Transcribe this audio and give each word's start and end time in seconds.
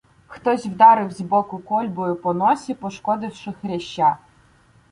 Хтось 0.27 0.65
вдарив 0.65 1.11
збоку 1.11 1.59
кольбою 1.59 2.15
по 2.15 2.33
носі, 2.33 2.73
пошкодивши 2.73 3.53
хряща. 3.53 4.17